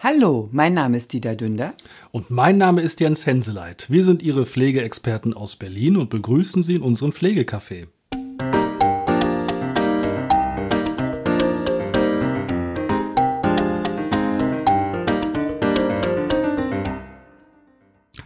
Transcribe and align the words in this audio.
Hallo, 0.00 0.48
mein 0.52 0.74
Name 0.74 0.96
ist 0.96 1.12
Dieter 1.12 1.34
Dünder. 1.34 1.74
Und 2.12 2.30
mein 2.30 2.56
Name 2.56 2.82
ist 2.82 3.00
Jens 3.00 3.26
Henseleit. 3.26 3.90
Wir 3.90 4.04
sind 4.04 4.22
Ihre 4.22 4.46
Pflegeexperten 4.46 5.34
aus 5.34 5.56
Berlin 5.56 5.96
und 5.96 6.08
begrüßen 6.08 6.62
Sie 6.62 6.76
in 6.76 6.82
unserem 6.82 7.10
Pflegecafé. 7.10 7.88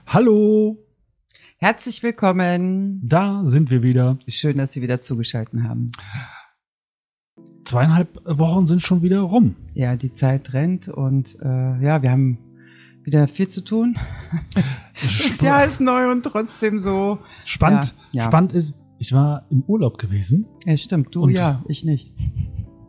Hallo, 0.07 0.77
Herzlich 1.57 2.02
willkommen. 2.02 3.00
da 3.02 3.46
sind 3.46 3.70
wir 3.70 3.82
wieder. 3.82 4.18
Schön, 4.29 4.59
dass 4.59 4.73
Sie 4.73 4.82
wieder 4.82 5.00
zugeschaltet 5.00 5.62
haben. 5.62 5.91
Zweieinhalb 7.73 8.20
Wochen 8.27 8.66
sind 8.66 8.82
schon 8.82 9.00
wieder 9.00 9.20
rum. 9.20 9.57
Ja, 9.72 9.96
die 9.96 10.12
Zeit 10.12 10.52
rennt 10.52 10.89
und 10.89 11.39
äh, 11.41 11.82
ja, 11.82 12.02
wir 12.02 12.11
haben 12.11 12.36
wieder 13.02 13.26
viel 13.29 13.49
zu 13.49 13.63
tun. 13.63 13.96
Das 15.22 15.40
Jahr 15.40 15.64
ist 15.64 15.80
neu 15.80 16.13
und 16.13 16.22
trotzdem 16.22 16.79
so. 16.79 17.18
Spannend, 17.46 17.94
Ja, 18.13 18.25
ja. 18.25 18.29
spannend 18.29 18.53
ist, 18.53 18.79
ich 18.99 19.14
war 19.14 19.46
im 19.49 19.63
Urlaub 19.63 19.96
gewesen. 19.96 20.44
Ja, 20.66 20.77
stimmt. 20.77 21.14
Du 21.14 21.29
ja, 21.29 21.64
ich 21.66 21.82
nicht. 21.82 22.13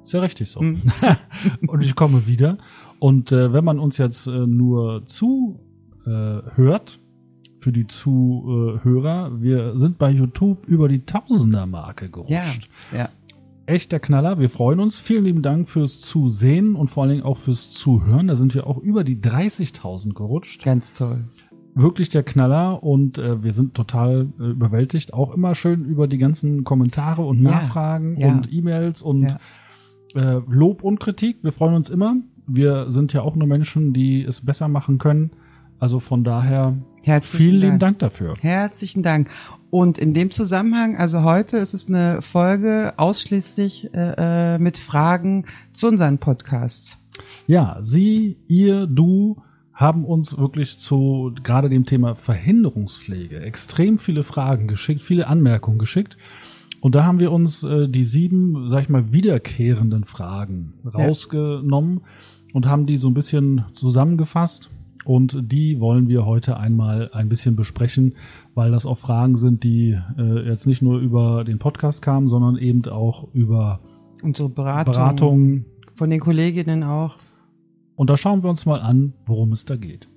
Ist 0.03 0.11
ja 0.11 0.19
richtig 0.19 0.49
so. 0.49 0.59
Hm. 0.59 0.81
und 1.67 1.81
ich 1.81 1.95
komme 1.95 2.27
wieder. 2.27 2.57
Und 2.99 3.31
äh, 3.31 3.53
wenn 3.53 3.63
man 3.63 3.79
uns 3.79 3.97
jetzt 3.97 4.27
äh, 4.27 4.31
nur 4.31 5.07
zuhört, 5.07 5.59
äh, 6.05 7.03
für 7.63 7.71
die 7.71 7.87
Zuhörer, 7.87 9.41
wir 9.41 9.77
sind 9.77 9.97
bei 9.97 10.11
YouTube 10.11 10.67
über 10.67 10.89
die 10.89 11.05
Tausender-Marke 11.05 12.09
gerutscht. 12.09 12.69
Ja, 12.91 12.97
ja. 12.97 13.09
Echt 13.65 13.91
der 13.93 13.99
Knaller. 14.01 14.39
Wir 14.39 14.49
freuen 14.49 14.79
uns. 14.79 14.99
Vielen 14.99 15.23
lieben 15.23 15.41
Dank 15.41 15.69
fürs 15.69 15.99
Zusehen 15.99 16.75
und 16.75 16.89
vor 16.89 17.03
allen 17.03 17.11
Dingen 17.11 17.23
auch 17.23 17.37
fürs 17.37 17.69
Zuhören. 17.71 18.27
Da 18.27 18.35
sind 18.35 18.53
wir 18.53 18.67
auch 18.67 18.77
über 18.77 19.03
die 19.05 19.15
30.000 19.21 20.13
gerutscht. 20.13 20.63
Ganz 20.63 20.93
toll. 20.93 21.23
Wirklich 21.75 22.09
der 22.09 22.23
Knaller 22.23 22.83
und 22.83 23.17
äh, 23.17 23.41
wir 23.41 23.53
sind 23.53 23.73
total 23.73 24.27
äh, 24.39 24.43
überwältigt. 24.51 25.13
Auch 25.13 25.33
immer 25.33 25.55
schön 25.55 25.85
über 25.85 26.07
die 26.07 26.17
ganzen 26.17 26.63
Kommentare 26.65 27.23
und 27.23 27.41
Ja, 27.41 27.51
Nachfragen 27.51 28.17
ja. 28.19 28.31
und 28.33 28.51
E-Mails 28.51 29.01
und 29.01 29.35
Ja. 30.13 30.37
äh, 30.37 30.41
Lob 30.47 30.83
und 30.83 30.99
Kritik. 30.99 31.37
Wir 31.41 31.51
freuen 31.53 31.73
uns 31.75 31.89
immer. 31.89 32.17
Wir 32.45 32.91
sind 32.91 33.13
ja 33.13 33.21
auch 33.21 33.35
nur 33.35 33.47
Menschen, 33.47 33.93
die 33.93 34.23
es 34.23 34.41
besser 34.45 34.67
machen 34.67 34.97
können. 34.97 35.31
Also 35.83 35.99
von 35.99 36.23
daher 36.23 36.77
Herzlichen 37.01 37.37
vielen 37.43 37.55
lieben 37.55 37.69
Dank. 37.71 37.99
Dank 37.99 37.99
dafür. 37.99 38.35
Herzlichen 38.39 39.03
Dank. 39.03 39.29
Und 39.69 39.97
in 39.97 40.13
dem 40.13 40.31
Zusammenhang, 40.31 40.95
also 40.95 41.23
heute 41.23 41.57
ist 41.57 41.73
es 41.73 41.89
eine 41.89 42.21
Folge 42.21 42.93
ausschließlich 42.95 43.93
äh, 43.93 44.53
äh, 44.55 44.59
mit 44.59 44.77
Fragen 44.77 45.43
zu 45.73 45.89
unseren 45.89 46.19
Podcasts. 46.19 46.97
Ja, 47.47 47.79
Sie, 47.81 48.37
ihr, 48.47 48.87
du 48.87 49.41
haben 49.73 50.05
uns 50.05 50.37
wirklich 50.37 50.79
zu 50.79 51.33
gerade 51.43 51.67
dem 51.67 51.85
Thema 51.85 52.15
Verhinderungspflege 52.15 53.41
extrem 53.41 53.97
viele 53.97 54.23
Fragen 54.23 54.69
geschickt, 54.69 55.03
viele 55.03 55.27
Anmerkungen 55.27 55.79
geschickt. 55.79 56.15
Und 56.79 56.95
da 56.95 57.03
haben 57.03 57.19
wir 57.19 57.33
uns 57.33 57.65
äh, 57.65 57.89
die 57.89 58.05
sieben, 58.05 58.69
sag 58.69 58.83
ich 58.83 58.89
mal, 58.89 59.11
wiederkehrenden 59.11 60.05
Fragen 60.05 60.75
Ja. 60.85 60.91
rausgenommen 60.91 62.03
und 62.53 62.67
haben 62.67 62.85
die 62.85 62.95
so 62.95 63.09
ein 63.09 63.13
bisschen 63.13 63.65
zusammengefasst. 63.75 64.69
Und 65.05 65.51
die 65.51 65.79
wollen 65.79 66.07
wir 66.07 66.25
heute 66.25 66.57
einmal 66.57 67.09
ein 67.13 67.27
bisschen 67.29 67.55
besprechen, 67.55 68.15
weil 68.55 68.71
das 68.71 68.85
auch 68.85 68.97
Fragen 68.97 69.35
sind, 69.35 69.63
die 69.63 69.97
äh, 70.17 70.47
jetzt 70.47 70.65
nicht 70.65 70.81
nur 70.81 70.99
über 70.99 71.43
den 71.43 71.59
Podcast 71.59 72.01
kamen, 72.01 72.29
sondern 72.29 72.57
eben 72.57 72.85
auch 72.85 73.27
über 73.33 73.79
Unsere 74.21 74.47
Beratung, 74.49 74.93
Beratungen. 74.93 75.65
von 75.95 76.09
den 76.09 76.19
Kolleginnen 76.21 76.83
auch. 76.83 77.17
Und 77.95 78.09
da 78.09 78.17
schauen 78.17 78.43
wir 78.43 78.49
uns 78.49 78.65
mal 78.65 78.79
an, 78.79 79.13
worum 79.25 79.51
es 79.51 79.65
da 79.65 79.75
geht. 79.75 80.07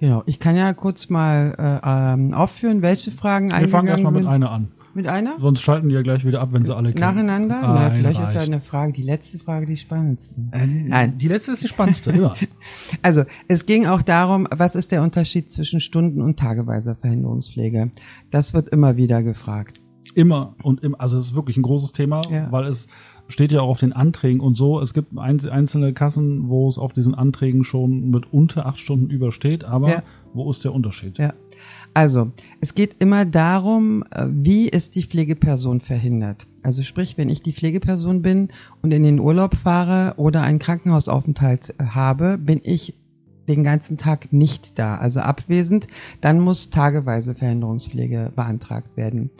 Genau. 0.00 0.24
Ich 0.26 0.40
kann 0.40 0.56
ja 0.56 0.72
kurz 0.74 1.08
mal 1.08 1.54
äh, 1.56 2.14
ähm, 2.14 2.34
aufführen, 2.34 2.82
welche 2.82 3.12
Fragen 3.12 3.46
Wir 3.50 3.54
fangen 3.68 3.88
eingegangen 3.88 3.88
erstmal 3.88 4.12
mit 4.12 4.22
sind. 4.24 4.32
einer 4.32 4.50
an. 4.50 4.68
Mit 4.94 5.06
einer? 5.06 5.36
Sonst 5.40 5.60
schalten 5.62 5.88
die 5.88 5.94
ja 5.94 6.02
gleich 6.02 6.24
wieder 6.26 6.40
ab, 6.40 6.50
wenn 6.52 6.64
sie 6.66 6.74
alle 6.76 6.92
kennen. 6.92 7.00
Nacheinander? 7.00 7.60
Na, 7.62 7.86
Ein 7.86 7.92
vielleicht 7.92 8.20
ist 8.20 8.34
ja 8.34 8.40
reicht. 8.40 8.52
eine 8.52 8.60
Frage, 8.60 8.92
die 8.92 9.02
letzte 9.02 9.38
Frage 9.38 9.64
die 9.66 9.76
spannendste. 9.76 10.40
Nein, 10.52 11.16
die 11.18 11.28
letzte 11.28 11.52
ist 11.52 11.62
die 11.62 11.68
spannendste, 11.68 12.10
immer. 12.12 12.34
Also, 13.02 13.22
es 13.48 13.64
ging 13.66 13.86
auch 13.86 14.02
darum, 14.02 14.46
was 14.50 14.74
ist 14.74 14.92
der 14.92 15.02
Unterschied 15.02 15.50
zwischen 15.50 15.80
Stunden- 15.80 16.20
und 16.20 16.38
tageweiser 16.38 16.94
Verhinderungspflege? 16.96 17.90
Das 18.30 18.52
wird 18.54 18.68
immer 18.68 18.96
wieder 18.96 19.22
gefragt. 19.22 19.80
Immer 20.14 20.56
und 20.62 20.82
immer. 20.82 21.00
Also 21.00 21.16
es 21.16 21.26
ist 21.26 21.34
wirklich 21.34 21.56
ein 21.56 21.62
großes 21.62 21.92
Thema, 21.92 22.20
Ja. 22.30 22.50
weil 22.50 22.66
es 22.66 22.86
steht 23.28 23.52
ja 23.52 23.60
auch 23.62 23.68
auf 23.68 23.80
den 23.80 23.92
Anträgen 23.92 24.40
und 24.40 24.56
so. 24.56 24.80
Es 24.80 24.92
gibt 24.92 25.16
ein, 25.16 25.40
einzelne 25.48 25.92
Kassen, 25.94 26.48
wo 26.48 26.68
es 26.68 26.76
auf 26.76 26.92
diesen 26.92 27.14
Anträgen 27.14 27.64
schon 27.64 28.10
mit 28.10 28.30
unter 28.32 28.66
acht 28.66 28.78
Stunden 28.78 29.08
übersteht. 29.10 29.64
Aber 29.64 29.88
Ja. 29.88 30.02
wo 30.34 30.50
ist 30.50 30.64
der 30.64 30.74
Unterschied? 30.74 31.18
Ja. 31.18 31.32
Also, 31.94 32.32
es 32.60 32.74
geht 32.74 32.96
immer 33.00 33.24
darum, 33.24 34.04
äh, 34.10 34.26
wie 34.28 34.68
ist 34.68 34.96
die 34.96 35.02
Pflegeperson 35.02 35.80
verhindert. 35.80 36.46
Also 36.62 36.82
sprich, 36.82 37.18
wenn 37.18 37.28
ich 37.28 37.42
die 37.42 37.52
Pflegeperson 37.52 38.22
bin 38.22 38.48
und 38.80 38.92
in 38.92 39.02
den 39.02 39.20
Urlaub 39.20 39.56
fahre 39.56 40.14
oder 40.16 40.42
einen 40.42 40.58
Krankenhausaufenthalt 40.58 41.74
äh, 41.78 41.84
habe, 41.84 42.38
bin 42.38 42.60
ich 42.62 42.94
den 43.48 43.64
ganzen 43.64 43.98
Tag 43.98 44.32
nicht 44.32 44.78
da, 44.78 44.96
also 44.96 45.20
abwesend, 45.20 45.88
dann 46.20 46.40
muss 46.40 46.70
tageweise 46.70 47.34
Verhinderungspflege 47.34 48.32
beantragt 48.34 48.96
werden. 48.96 49.30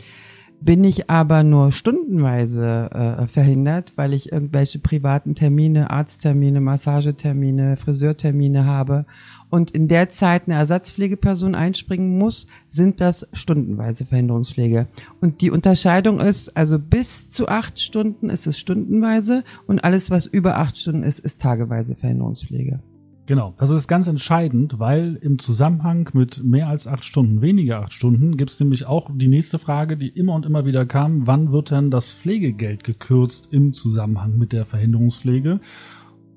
Bin 0.60 0.84
ich 0.84 1.10
aber 1.10 1.42
nur 1.42 1.72
stundenweise 1.72 2.90
äh, 2.92 3.26
verhindert, 3.26 3.92
weil 3.96 4.12
ich 4.12 4.30
irgendwelche 4.30 4.78
privaten 4.78 5.34
Termine, 5.34 5.90
Arzttermine, 5.90 6.60
Massagetermine, 6.60 7.76
Friseurtermine 7.76 8.64
habe 8.64 9.06
und 9.52 9.70
in 9.70 9.86
der 9.86 10.08
Zeit 10.08 10.44
eine 10.46 10.54
Ersatzpflegeperson 10.54 11.54
einspringen 11.54 12.16
muss, 12.16 12.46
sind 12.68 13.02
das 13.02 13.28
stundenweise 13.34 14.06
Verhinderungspflege. 14.06 14.86
Und 15.20 15.42
die 15.42 15.50
Unterscheidung 15.50 16.20
ist, 16.20 16.56
also 16.56 16.78
bis 16.78 17.28
zu 17.28 17.48
acht 17.48 17.78
Stunden 17.78 18.30
ist 18.30 18.46
es 18.46 18.58
stundenweise 18.58 19.44
und 19.66 19.84
alles, 19.84 20.10
was 20.10 20.24
über 20.24 20.56
acht 20.56 20.78
Stunden 20.78 21.02
ist, 21.02 21.18
ist 21.18 21.42
tageweise 21.42 21.94
Verhinderungspflege. 21.94 22.80
Genau, 23.26 23.52
das 23.58 23.70
ist 23.70 23.88
ganz 23.88 24.06
entscheidend, 24.06 24.78
weil 24.78 25.16
im 25.20 25.38
Zusammenhang 25.38 26.08
mit 26.14 26.42
mehr 26.42 26.68
als 26.68 26.86
acht 26.86 27.04
Stunden, 27.04 27.42
weniger 27.42 27.82
acht 27.82 27.92
Stunden, 27.92 28.38
gibt 28.38 28.52
es 28.52 28.58
nämlich 28.58 28.86
auch 28.86 29.10
die 29.14 29.28
nächste 29.28 29.58
Frage, 29.58 29.98
die 29.98 30.08
immer 30.08 30.34
und 30.34 30.46
immer 30.46 30.64
wieder 30.64 30.86
kam, 30.86 31.26
wann 31.26 31.52
wird 31.52 31.72
denn 31.72 31.90
das 31.90 32.10
Pflegegeld 32.10 32.84
gekürzt 32.84 33.48
im 33.52 33.74
Zusammenhang 33.74 34.38
mit 34.38 34.54
der 34.54 34.64
Verhinderungspflege? 34.64 35.60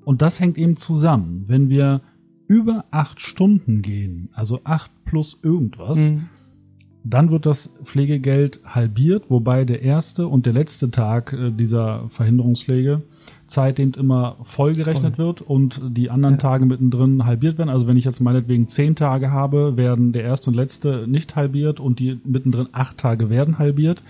Und 0.04 0.20
das 0.20 0.38
hängt 0.38 0.58
eben 0.58 0.76
zusammen. 0.76 1.44
Wenn 1.46 1.70
wir 1.70 2.02
über 2.48 2.84
acht 2.90 3.20
Stunden 3.20 3.82
gehen, 3.82 4.28
also 4.34 4.60
acht 4.64 4.90
plus 5.04 5.38
irgendwas, 5.42 5.98
Mhm. 6.10 6.28
dann 7.04 7.30
wird 7.30 7.46
das 7.46 7.70
Pflegegeld 7.84 8.60
halbiert, 8.64 9.30
wobei 9.30 9.64
der 9.64 9.82
erste 9.82 10.26
und 10.26 10.44
der 10.46 10.52
letzte 10.52 10.90
Tag 10.90 11.32
äh, 11.32 11.50
dieser 11.52 12.08
Verhinderungspflegezeit 12.08 13.78
eben 13.78 13.94
immer 13.94 14.38
voll 14.42 14.72
gerechnet 14.72 15.16
wird 15.18 15.40
und 15.40 15.80
die 15.88 16.10
anderen 16.10 16.34
Ja. 16.34 16.38
Tage 16.40 16.66
mittendrin 16.66 17.24
halbiert 17.24 17.58
werden. 17.58 17.70
Also 17.70 17.86
wenn 17.86 17.96
ich 17.96 18.04
jetzt 18.04 18.20
meinetwegen 18.20 18.66
zehn 18.68 18.96
Tage 18.96 19.30
habe, 19.30 19.76
werden 19.76 20.12
der 20.12 20.24
erste 20.24 20.50
und 20.50 20.56
letzte 20.56 21.06
nicht 21.06 21.36
halbiert 21.36 21.78
und 21.80 21.98
die 22.00 22.18
mittendrin 22.24 22.68
acht 22.72 22.98
Tage 22.98 23.30
werden 23.30 23.58
halbiert. 23.58 24.02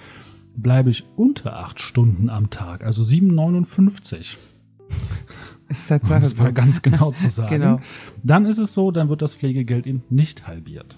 Bleibe 0.56 0.88
ich 0.88 1.04
unter 1.16 1.56
acht 1.58 1.80
Stunden 1.80 2.30
am 2.30 2.48
Tag, 2.48 2.82
also 2.82 3.02
7,59, 3.02 4.36
Ist 5.68 5.90
um 5.90 5.98
Tatsache 5.98 6.22
es 6.24 6.36
mal 6.36 6.52
ganz 6.52 6.82
genau 6.82 7.10
zu 7.12 7.28
sagen, 7.28 7.50
Genau. 7.60 7.80
dann 8.22 8.46
ist 8.46 8.58
es 8.58 8.74
so, 8.74 8.90
dann 8.90 9.08
wird 9.08 9.22
das 9.22 9.34
Pflegegeld 9.34 9.86
eben 9.86 10.02
nicht 10.10 10.46
halbiert. 10.46 10.96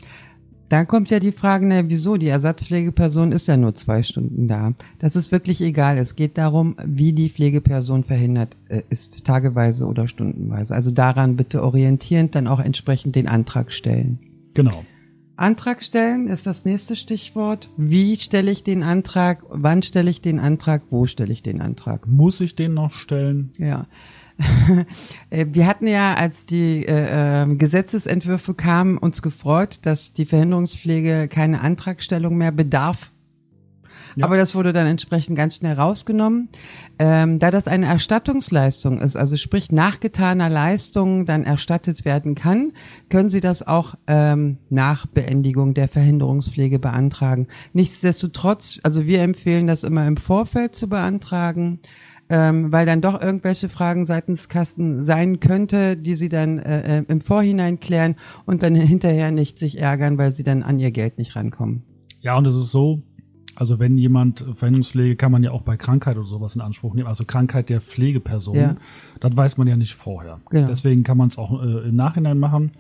Dann 0.68 0.86
kommt 0.86 1.10
ja 1.10 1.18
die 1.18 1.32
Frage, 1.32 1.66
na, 1.66 1.88
wieso? 1.88 2.18
Die 2.18 2.28
Ersatzpflegeperson 2.28 3.32
ist 3.32 3.48
ja 3.48 3.56
nur 3.56 3.74
zwei 3.74 4.02
Stunden 4.02 4.48
da. 4.48 4.74
Das 4.98 5.16
ist 5.16 5.32
wirklich 5.32 5.62
egal. 5.62 5.96
Es 5.96 6.14
geht 6.14 6.36
darum, 6.36 6.76
wie 6.84 7.14
die 7.14 7.30
Pflegeperson 7.30 8.04
verhindert 8.04 8.54
äh, 8.68 8.82
ist, 8.90 9.24
tageweise 9.24 9.86
oder 9.86 10.08
stundenweise. 10.08 10.74
Also 10.74 10.90
daran 10.90 11.36
bitte 11.36 11.62
orientierend 11.62 12.34
dann 12.34 12.46
auch 12.46 12.60
entsprechend 12.60 13.16
den 13.16 13.28
Antrag 13.28 13.72
stellen. 13.72 14.18
Genau. 14.52 14.84
Antrag 15.36 15.82
stellen 15.82 16.26
ist 16.28 16.46
das 16.46 16.66
nächste 16.66 16.96
Stichwort. 16.96 17.70
Wie 17.78 18.16
stelle 18.16 18.50
ich 18.50 18.62
den 18.62 18.82
Antrag? 18.82 19.44
Wann 19.48 19.82
stelle 19.82 20.10
ich 20.10 20.20
den 20.20 20.38
Antrag? 20.38 20.82
Wo 20.90 21.06
stelle 21.06 21.32
ich 21.32 21.42
den 21.42 21.62
Antrag? 21.62 22.06
Muss 22.06 22.42
ich 22.42 22.56
den 22.56 22.74
noch 22.74 22.92
stellen? 22.92 23.52
Ja. 23.56 23.86
Äh, 25.30 25.46
Wir 25.50 25.66
hatten 25.66 25.86
ja, 25.86 26.14
als 26.14 26.46
die 26.46 26.86
äh, 26.86 27.42
äh, 27.42 27.54
Gesetzesentwürfe 27.56 28.54
kamen, 28.54 28.96
uns 28.98 29.20
gefreut, 29.22 29.80
dass 29.82 30.12
die 30.12 30.26
Verhinderungspflege 30.26 31.28
keine 31.28 31.60
Antragstellung 31.60 32.36
mehr 32.36 32.52
bedarf. 32.52 33.12
Ja. 34.16 34.24
Aber 34.24 34.36
das 34.36 34.54
wurde 34.54 34.72
dann 34.72 34.86
entsprechend 34.86 35.36
ganz 35.36 35.56
schnell 35.56 35.74
rausgenommen. 35.74 36.48
Ähm, 36.98 37.38
da 37.38 37.50
das 37.50 37.68
eine 37.68 37.86
Erstattungsleistung 37.86 39.00
ist, 39.00 39.16
also 39.16 39.36
sprich 39.36 39.70
nachgetaner 39.70 40.48
Leistung 40.48 41.24
dann 41.24 41.44
erstattet 41.44 42.04
werden 42.04 42.34
kann, 42.34 42.72
können 43.10 43.30
Sie 43.30 43.40
das 43.40 43.66
auch 43.66 43.94
ähm, 44.06 44.58
nach 44.70 45.06
Beendigung 45.06 45.74
der 45.74 45.88
Verhinderungspflege 45.88 46.78
beantragen. 46.78 47.46
Nichtsdestotrotz, 47.72 48.80
also 48.82 49.06
wir 49.06 49.22
empfehlen 49.22 49.66
das 49.66 49.84
immer 49.84 50.06
im 50.06 50.16
Vorfeld 50.16 50.74
zu 50.74 50.88
beantragen. 50.88 51.80
Ähm, 52.30 52.72
weil 52.72 52.86
dann 52.86 53.00
doch 53.00 53.20
irgendwelche 53.20 53.68
Fragen 53.68 54.06
seitens 54.06 54.48
Kasten 54.48 55.00
sein 55.02 55.40
könnte, 55.40 55.96
die 55.96 56.14
sie 56.14 56.28
dann 56.28 56.58
äh, 56.58 56.98
äh, 56.98 57.04
im 57.08 57.20
Vorhinein 57.20 57.80
klären 57.80 58.16
und 58.44 58.62
dann 58.62 58.74
hinterher 58.74 59.30
nicht 59.30 59.58
sich 59.58 59.78
ärgern, 59.78 60.18
weil 60.18 60.32
sie 60.32 60.42
dann 60.44 60.62
an 60.62 60.78
ihr 60.78 60.90
Geld 60.90 61.18
nicht 61.18 61.36
rankommen. 61.36 61.82
Ja, 62.20 62.36
und 62.36 62.46
es 62.46 62.54
ist 62.56 62.70
so, 62.70 63.02
also 63.54 63.78
wenn 63.78 63.96
jemand 63.98 64.44
Verhinderungspflege 64.54 65.16
kann 65.16 65.32
man 65.32 65.42
ja 65.42 65.50
auch 65.52 65.62
bei 65.62 65.76
Krankheit 65.76 66.16
oder 66.16 66.26
sowas 66.26 66.54
in 66.54 66.60
Anspruch 66.60 66.94
nehmen, 66.94 67.08
also 67.08 67.24
Krankheit 67.24 67.68
der 67.68 67.80
Pflegeperson, 67.80 68.56
Ja. 68.56 68.76
das 69.20 69.36
weiß 69.36 69.56
man 69.56 69.66
ja 69.66 69.76
nicht 69.76 69.94
vorher. 69.94 70.40
Genau. 70.50 70.68
Deswegen 70.68 71.02
kann 71.02 71.16
man 71.16 71.28
es 71.28 71.38
auch 71.38 71.62
äh, 71.62 71.88
im 71.88 71.96
Nachhinein 71.96 72.38
machen. 72.38 72.72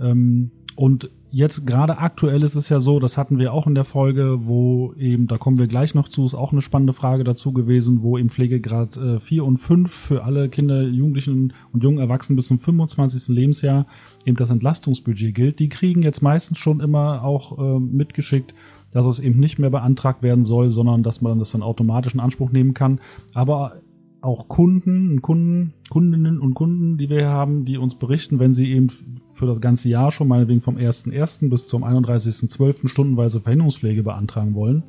Ähm, 0.00 0.50
und 0.76 1.10
jetzt 1.30 1.66
gerade 1.66 1.98
aktuell 1.98 2.42
ist 2.42 2.54
es 2.54 2.68
ja 2.68 2.78
so, 2.80 3.00
das 3.00 3.18
hatten 3.18 3.38
wir 3.38 3.52
auch 3.52 3.66
in 3.66 3.74
der 3.74 3.84
Folge, 3.84 4.46
wo 4.46 4.94
eben, 4.94 5.26
da 5.26 5.36
kommen 5.36 5.58
wir 5.58 5.66
gleich 5.66 5.94
noch 5.94 6.08
zu, 6.08 6.24
ist 6.24 6.34
auch 6.34 6.52
eine 6.52 6.62
spannende 6.62 6.92
Frage 6.92 7.24
dazu 7.24 7.52
gewesen, 7.52 8.02
wo 8.02 8.16
im 8.16 8.28
Pflegegrad 8.28 8.96
äh, 8.96 9.20
4 9.20 9.44
und 9.44 9.56
5 9.56 9.92
für 9.92 10.24
alle 10.24 10.48
Kinder, 10.48 10.82
Jugendlichen 10.82 11.52
und 11.72 11.82
jungen 11.82 11.98
Erwachsenen 11.98 12.36
bis 12.36 12.46
zum 12.46 12.60
25. 12.60 13.34
Lebensjahr 13.34 13.86
eben 14.24 14.36
das 14.36 14.50
Entlastungsbudget 14.50 15.34
gilt. 15.34 15.58
Die 15.58 15.68
kriegen 15.68 16.02
jetzt 16.02 16.22
meistens 16.22 16.58
schon 16.58 16.80
immer 16.80 17.24
auch 17.24 17.58
äh, 17.58 17.80
mitgeschickt, 17.80 18.54
dass 18.92 19.06
es 19.06 19.18
eben 19.18 19.40
nicht 19.40 19.58
mehr 19.58 19.70
beantragt 19.70 20.22
werden 20.22 20.44
soll, 20.44 20.70
sondern 20.70 21.02
dass 21.02 21.20
man 21.20 21.40
das 21.40 21.50
dann 21.50 21.62
automatisch 21.62 22.14
in 22.14 22.20
Anspruch 22.20 22.52
nehmen 22.52 22.74
kann. 22.74 23.00
Aber 23.32 23.80
auch 24.24 24.48
Kunden 24.48 25.12
und 25.12 25.22
Kunden, 25.22 25.74
Kundinnen 25.90 26.40
und 26.40 26.54
Kunden, 26.54 26.96
die 26.96 27.10
wir 27.10 27.28
haben, 27.28 27.64
die 27.64 27.76
uns 27.76 27.94
berichten, 27.94 28.38
wenn 28.38 28.54
sie 28.54 28.72
eben 28.72 28.88
für 29.32 29.46
das 29.46 29.60
ganze 29.60 29.88
Jahr 29.88 30.10
schon 30.12 30.28
meinetwegen 30.28 30.60
vom 30.60 30.76
1.1. 30.76 31.50
bis 31.50 31.66
zum 31.66 31.84
31.12. 31.84 32.88
stundenweise 32.88 33.40
Verhinderungspflege 33.40 34.02
beantragen 34.02 34.54
wollen, 34.54 34.82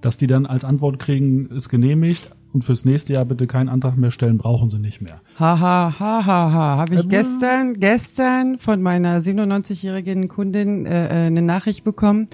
dass 0.00 0.16
die 0.16 0.26
dann 0.26 0.46
als 0.46 0.64
Antwort 0.64 0.98
kriegen, 0.98 1.46
ist 1.50 1.68
genehmigt 1.68 2.30
und 2.52 2.64
fürs 2.64 2.84
nächste 2.84 3.12
Jahr 3.12 3.24
bitte 3.24 3.46
keinen 3.46 3.68
Antrag 3.68 3.96
mehr 3.96 4.10
stellen, 4.10 4.38
brauchen 4.38 4.70
sie 4.70 4.78
nicht 4.78 5.00
mehr. 5.02 5.20
Ha, 5.38 5.60
ha, 5.60 5.94
ha, 5.98 6.26
ha, 6.26 6.52
ha. 6.52 6.76
Habe 6.78 6.94
ich 6.94 7.04
Ähm. 7.04 7.08
gestern, 7.08 7.74
gestern 7.74 8.58
von 8.58 8.80
meiner 8.80 9.20
97-jährigen 9.20 10.28
Kundin 10.28 10.86
äh, 10.86 11.06
äh, 11.06 11.26
eine 11.26 11.42
Nachricht 11.42 11.84
bekommen. 11.84 12.28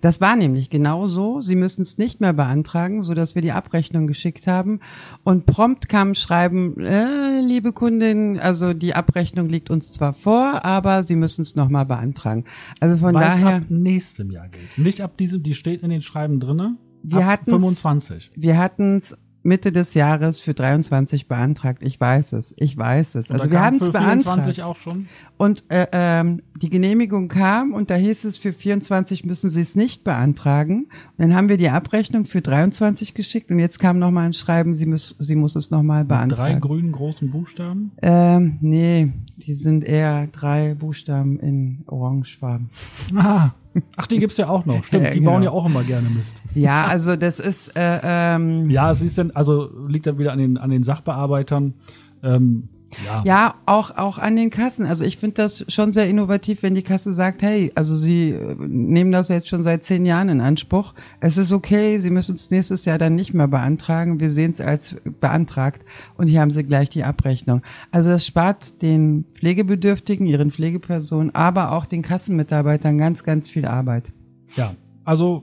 Das 0.00 0.20
war 0.20 0.36
nämlich 0.36 0.70
genau 0.70 1.06
so. 1.06 1.40
Sie 1.40 1.56
müssen 1.56 1.82
es 1.82 1.98
nicht 1.98 2.20
mehr 2.20 2.32
beantragen, 2.32 3.02
so 3.02 3.14
dass 3.14 3.34
wir 3.34 3.42
die 3.42 3.50
Abrechnung 3.50 4.06
geschickt 4.06 4.46
haben. 4.46 4.78
Und 5.24 5.44
prompt 5.44 5.88
kam 5.88 6.14
Schreiben, 6.14 6.78
äh, 6.80 7.40
liebe 7.40 7.72
Kundin, 7.72 8.38
also 8.38 8.74
die 8.74 8.94
Abrechnung 8.94 9.48
liegt 9.48 9.70
uns 9.70 9.90
zwar 9.90 10.12
vor, 10.14 10.64
aber 10.64 11.02
Sie 11.02 11.16
müssen 11.16 11.42
es 11.42 11.56
nochmal 11.56 11.84
beantragen. 11.84 12.44
Also 12.78 12.96
von 12.96 13.12
Weil 13.14 13.32
es 13.32 13.40
daher, 13.40 13.56
ab 13.56 13.62
nächstem 13.70 14.30
Jahr 14.30 14.48
gilt. 14.48 14.78
Nicht 14.78 15.00
ab 15.00 15.16
diesem, 15.16 15.42
die 15.42 15.54
steht 15.54 15.82
in 15.82 15.90
den 15.90 16.02
Schreiben 16.02 16.38
drinne. 16.38 16.76
Wir 17.10 17.18
ab 17.26 17.40
hatten's- 17.40 17.50
25. 17.50 18.30
wir 18.36 18.58
hatten 18.58 18.96
es 18.96 19.16
Mitte 19.44 19.70
des 19.72 19.94
Jahres 19.94 20.40
für 20.40 20.52
23 20.52 21.26
beantragt. 21.28 21.82
Ich 21.82 21.98
weiß 21.98 22.32
es, 22.34 22.52
ich 22.58 22.76
weiß 22.76 23.14
es. 23.14 23.30
Und 23.30 23.36
Also 23.36 23.50
wir 23.50 23.60
haben 23.64 23.76
es 23.76 23.84
für 23.86 23.92
beantragt. 23.92 24.22
24 24.44 24.62
auch 24.64 24.76
schon. 24.76 25.06
Und 25.38 25.64
äh, 25.68 25.86
ähm, 25.92 26.42
die 26.60 26.68
Genehmigung 26.68 27.28
kam 27.28 27.72
und 27.72 27.88
da 27.88 27.94
hieß 27.94 28.24
es, 28.24 28.36
für 28.36 28.52
24 28.52 29.24
müssen 29.24 29.48
Sie 29.48 29.60
es 29.62 29.74
nicht 29.76 30.02
beantragen. 30.04 30.86
Und 30.86 30.90
dann 31.18 31.34
haben 31.34 31.48
wir 31.48 31.56
die 31.56 31.70
Abrechnung 31.70 32.26
für 32.26 32.42
23 32.42 33.14
geschickt 33.14 33.50
und 33.50 33.60
jetzt 33.60 33.78
kam 33.78 33.98
nochmal 34.00 34.26
ein 34.26 34.32
Schreiben, 34.34 34.74
sie 34.74 34.86
muss, 34.86 35.16
sie 35.18 35.36
muss 35.36 35.54
es 35.56 35.70
nochmal 35.70 36.02
Drei 36.04 36.16
beantragen. 36.16 36.60
grünen 36.60 36.92
großen 36.92 37.30
Buchstaben. 37.30 37.92
Ähm, 38.02 38.58
nee, 38.60 39.12
die 39.36 39.54
sind 39.54 39.84
eher 39.84 40.26
drei 40.26 40.74
Buchstaben 40.74 41.38
in 41.38 41.84
Orangefarben. 41.86 42.68
Ah. 43.14 43.52
Ach, 43.96 44.06
die 44.06 44.18
gibt's 44.18 44.36
ja 44.36 44.48
auch 44.48 44.64
noch. 44.64 44.84
Stimmt, 44.84 45.14
die 45.14 45.18
genau. 45.18 45.32
bauen 45.32 45.42
ja 45.42 45.50
auch 45.50 45.66
immer 45.66 45.82
gerne 45.82 46.08
Mist. 46.08 46.42
Ja, 46.54 46.86
also 46.86 47.16
das 47.16 47.38
ist 47.38 47.76
äh, 47.76 48.00
ähm, 48.02 48.70
Ja, 48.70 48.90
es 48.90 49.02
ist 49.02 49.18
dann, 49.18 49.30
also 49.32 49.70
liegt 49.88 50.06
dann 50.06 50.18
wieder 50.18 50.32
an 50.32 50.38
den, 50.38 50.58
an 50.58 50.70
den 50.70 50.82
Sachbearbeitern. 50.82 51.74
Ähm, 52.22 52.68
ja. 53.04 53.22
Ja, 53.24 53.54
auch, 53.66 53.96
auch 53.96 54.18
an 54.18 54.36
den 54.36 54.50
Kassen. 54.50 54.86
Also 54.86 55.04
ich 55.04 55.18
finde 55.18 55.34
das 55.34 55.64
schon 55.68 55.92
sehr 55.92 56.08
innovativ, 56.08 56.62
wenn 56.62 56.74
die 56.74 56.82
Kasse 56.82 57.14
sagt, 57.14 57.42
hey, 57.42 57.70
also 57.74 57.96
Sie 57.96 58.30
äh, 58.30 58.56
nehmen 58.58 59.12
das 59.12 59.28
jetzt 59.28 59.48
schon 59.48 59.62
seit 59.62 59.84
zehn 59.84 60.06
Jahren 60.06 60.28
in 60.28 60.40
Anspruch. 60.40 60.94
Es 61.20 61.36
ist 61.36 61.52
okay, 61.52 61.98
Sie 61.98 62.10
müssen 62.10 62.34
es 62.34 62.50
nächstes 62.50 62.84
Jahr 62.84 62.98
dann 62.98 63.14
nicht 63.14 63.34
mehr 63.34 63.48
beantragen. 63.48 64.20
Wir 64.20 64.30
sehen 64.30 64.52
es 64.52 64.60
als 64.60 64.96
beantragt 65.20 65.84
und 66.16 66.28
hier 66.28 66.40
haben 66.40 66.50
Sie 66.50 66.64
gleich 66.64 66.88
die 66.88 67.04
Abrechnung. 67.04 67.62
Also 67.90 68.10
das 68.10 68.26
spart 68.26 68.80
den 68.82 69.24
Pflegebedürftigen, 69.34 70.26
ihren 70.26 70.50
Pflegepersonen, 70.50 71.34
aber 71.34 71.72
auch 71.72 71.86
den 71.86 72.02
Kassenmitarbeitern 72.02 72.98
ganz, 72.98 73.22
ganz 73.24 73.48
viel 73.48 73.66
Arbeit. 73.66 74.12
ja. 74.56 74.74
Also, 75.04 75.42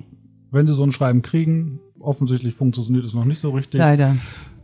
wenn 0.51 0.67
sie 0.67 0.75
so 0.75 0.83
ein 0.83 0.91
Schreiben 0.91 1.23
kriegen, 1.23 1.79
offensichtlich 1.99 2.53
funktioniert 2.53 3.03
es 3.03 3.15
noch 3.15 3.25
nicht 3.25 3.39
so 3.39 3.49
richtig. 3.49 3.79
Leider. 3.79 4.15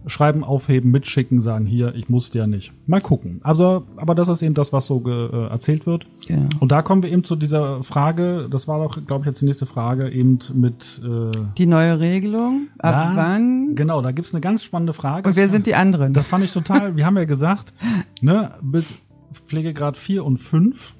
Schreiben 0.07 0.43
aufheben, 0.43 0.91
mitschicken, 0.91 1.39
sagen 1.39 1.65
hier, 1.65 1.93
ich 1.95 2.09
muss 2.09 2.33
ja 2.33 2.47
nicht. 2.47 2.73
Mal 2.87 3.01
gucken. 3.01 3.39
Also, 3.43 3.83
aber 3.97 4.15
das 4.15 4.27
ist 4.29 4.41
eben 4.41 4.53
das, 4.55 4.73
was 4.73 4.87
so 4.87 5.03
äh, 5.07 5.47
erzählt 5.49 5.85
wird. 5.85 6.05
Genau. 6.27 6.49
Und 6.59 6.71
da 6.71 6.81
kommen 6.81 7.03
wir 7.03 7.11
eben 7.11 7.23
zu 7.23 7.35
dieser 7.35 7.83
Frage, 7.83 8.47
das 8.49 8.67
war 8.67 8.79
doch, 8.79 9.05
glaube 9.05 9.21
ich, 9.23 9.27
jetzt 9.27 9.41
die 9.41 9.45
nächste 9.45 9.65
Frage, 9.65 10.09
eben 10.09 10.39
mit 10.53 11.01
äh, 11.03 11.31
Die 11.57 11.65
neue 11.65 11.99
Regelung, 11.99 12.67
ab 12.79 12.93
da- 12.93 13.11
wann? 13.15 13.75
Genau, 13.75 14.01
da 14.01 14.11
gibt's 14.11 14.33
eine 14.33 14.41
ganz 14.41 14.63
spannende 14.63 14.93
Frage. 14.93 15.27
Und 15.29 15.35
wer 15.35 15.49
sind 15.49 15.67
die 15.67 15.75
anderen? 15.75 16.13
Das 16.13 16.27
fand 16.27 16.43
ich 16.43 16.51
total, 16.51 16.95
wir 16.95 17.05
haben 17.05 17.17
ja 17.17 17.25
gesagt, 17.25 17.73
ne, 18.21 18.51
bis 18.61 18.95
Pflegegrad 19.45 19.97
4 19.97 20.25
und 20.25 20.37
5 20.37 20.93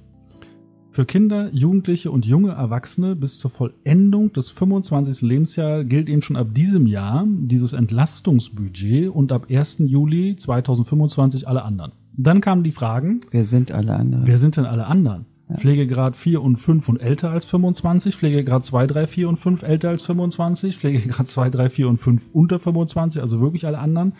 für 0.91 1.05
Kinder, 1.05 1.49
Jugendliche 1.53 2.11
und 2.11 2.25
junge 2.25 2.51
Erwachsene 2.51 3.15
bis 3.15 3.39
zur 3.39 3.49
Vollendung 3.49 4.33
des 4.33 4.49
25. 4.49 5.21
Lebensjahres 5.21 5.87
gilt 5.87 6.09
eben 6.09 6.21
schon 6.21 6.35
ab 6.35 6.53
diesem 6.53 6.85
Jahr 6.85 7.25
dieses 7.27 7.71
Entlastungsbudget 7.73 9.09
und 9.09 9.31
ab 9.31 9.47
1. 9.49 9.83
Juli 9.85 10.35
2025 10.35 11.47
alle 11.47 11.63
anderen. 11.63 11.93
Dann 12.17 12.41
kamen 12.41 12.63
die 12.63 12.73
Fragen, 12.73 13.21
Wer 13.31 13.45
sind 13.45 13.71
alle 13.71 13.95
anderen? 13.95 14.27
wer 14.27 14.37
sind 14.37 14.57
denn 14.57 14.65
alle 14.65 14.85
anderen? 14.85 15.25
Pflegegrad 15.57 16.15
4 16.15 16.41
und 16.41 16.57
5 16.57 16.87
und 16.89 16.97
älter 16.97 17.31
als 17.31 17.45
25, 17.45 18.15
Pflegegrad 18.15 18.65
2, 18.65 18.87
3, 18.87 19.07
4 19.07 19.29
und 19.29 19.37
5 19.37 19.63
älter 19.63 19.89
als 19.89 20.03
25, 20.03 20.77
Pflegegrad 20.77 21.27
2, 21.27 21.49
3, 21.49 21.69
4 21.69 21.89
und 21.89 21.97
5 21.97 22.29
unter 22.33 22.59
25, 22.59 23.21
also 23.21 23.41
wirklich 23.41 23.65
alle 23.65 23.79
anderen. 23.79 24.13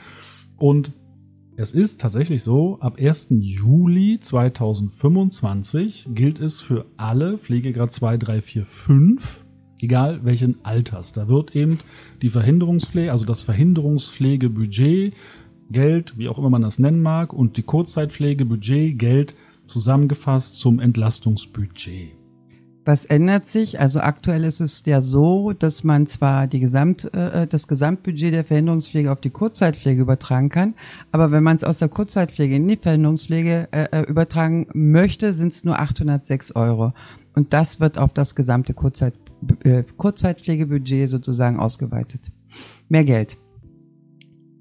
Und 0.58 0.94
es 1.58 1.74
ist 1.74 2.00
tatsächlich 2.00 2.44
so, 2.44 2.80
ab 2.80 2.98
1. 3.00 3.28
Juli 3.40 4.20
2025 4.20 6.08
gilt 6.14 6.40
es 6.40 6.62
für 6.62 6.86
alle 6.98 7.38
Pflegegrad 7.38 7.92
2, 7.92 8.18
3, 8.18 8.42
4, 8.42 8.66
5, 8.66 9.46
egal 9.82 10.24
welchen 10.24 10.64
Alters. 10.64 11.12
Da 11.14 11.28
wird 11.28 11.56
eben 11.56 11.80
die 12.22 12.30
Verhinderungspflege, 12.30 13.12
also 13.12 13.26
das 13.26 13.44
Verhinderungspflegebudget, 13.44 15.14
Geld, 15.70 16.18
wie 16.18 16.30
auch 16.30 16.40
immer 16.40 16.50
man 16.50 16.62
das 16.62 16.80
nennen 16.80 17.02
mag, 17.02 17.34
und 17.34 17.58
die 17.58 17.64
Kurzzeitpflegebudget, 17.64 18.98
Geld 18.98 19.36
zusammengefasst 19.68 20.60
zum 20.60 20.80
Entlastungsbudget. 20.80 22.21
Was 22.84 23.06
ändert 23.06 23.46
sich? 23.46 23.80
Also 23.80 24.00
aktuell 24.00 24.44
ist 24.44 24.60
es 24.60 24.82
ja 24.88 25.02
so, 25.02 25.54
dass 25.54 25.84
man 25.84 26.08
zwar 26.08 26.48
die 26.48 26.60
Gesamt, 26.60 27.14
äh, 27.14 27.46
das 27.46 27.68
Gesamtbudget 27.68 28.34
der 28.34 28.44
Verhinderungspflege 28.44 29.12
auf 29.12 29.22
die 29.22 29.30
Kurzzeitpflege 29.30 30.02
übertragen 30.02 30.50
kann, 30.50 30.74
aber 31.12 31.32
wenn 31.32 31.44
man 31.44 31.58
es 31.58 31.64
aus 31.64 31.78
der 31.78 31.90
Kurzzeitpflege 31.90 32.56
in 32.56 32.68
die 32.68 32.78
Verhinderungspflege 32.78 33.68
äh, 33.72 33.84
äh, 33.92 34.02
übertragen 34.10 34.68
möchte, 34.74 35.34
sind 35.34 35.54
es 35.54 35.64
nur 35.64 35.80
806 35.80 36.56
Euro. 36.56 36.94
Und 37.36 37.54
das 37.54 37.80
wird 37.80 38.00
auf 38.00 38.14
das 38.14 38.34
gesamte 38.34 38.74
Kurzzeit, 38.74 39.14
äh, 39.64 39.84
Kurzzeitpflegebudget 39.98 41.08
sozusagen 41.08 41.60
ausgeweitet. 41.60 42.22
Mehr 42.90 43.04
Geld. 43.04 43.38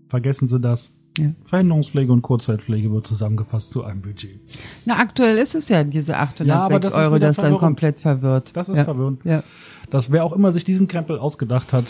Vergessen 0.09 0.47
Sie 0.47 0.61
das. 0.61 0.93
Ja. 1.19 1.33
Verhinderungspflege 1.45 2.12
und 2.12 2.23
Kurzzeitpflege 2.23 2.90
wird 2.93 3.07
zusammengefasst 3.07 3.73
zu 3.73 3.85
einem 3.85 4.00
Budget. 4.00 4.40
Na, 4.85 4.99
aktuell 4.99 5.38
ist 5.38 5.55
es 5.55 5.69
ja 5.69 5.83
diese 5.83 6.17
806 6.17 6.49
Ja, 6.49 6.62
aber 6.62 6.81
das 6.81 6.95
Euro, 6.95 7.19
das 7.19 7.37
dann 7.37 7.57
komplett 7.59 8.00
verwirrt. 8.00 8.57
Das 8.57 8.69
ist 8.69 8.79
ja. 8.79 8.85
verwirrend. 8.85 9.25
Ja. 9.25 9.43
Dass 9.90 10.12
wer 10.12 10.25
auch 10.25 10.33
immer 10.33 10.52
sich 10.52 10.64
diesen 10.64 10.87
Krempel 10.87 11.19
ausgedacht 11.19 11.73
hat. 11.73 11.87